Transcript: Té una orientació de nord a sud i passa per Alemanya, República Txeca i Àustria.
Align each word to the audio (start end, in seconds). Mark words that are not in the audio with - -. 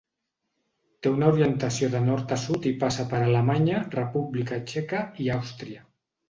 Té 1.05 1.09
una 1.17 1.27
orientació 1.33 1.89
de 1.95 2.01
nord 2.05 2.33
a 2.37 2.37
sud 2.45 2.65
i 2.71 2.71
passa 2.85 3.05
per 3.13 3.19
Alemanya, 3.27 3.83
República 3.97 4.59
Txeca 4.73 5.05
i 5.27 5.31
Àustria. 5.37 5.87